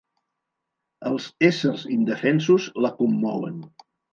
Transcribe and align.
Els 1.09 1.27
éssers 1.49 1.85
indefensos 1.99 2.69
la 2.87 2.95
commouen. 3.03 3.63